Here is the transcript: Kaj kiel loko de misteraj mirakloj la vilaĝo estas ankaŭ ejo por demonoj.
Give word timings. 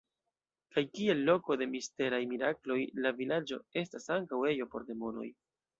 Kaj 0.75 0.83
kiel 0.99 1.21
loko 1.27 1.57
de 1.63 1.67
misteraj 1.75 2.23
mirakloj 2.33 2.81
la 3.05 3.15
vilaĝo 3.21 3.63
estas 3.85 4.13
ankaŭ 4.19 4.45
ejo 4.55 4.73
por 4.75 4.91
demonoj. 4.93 5.33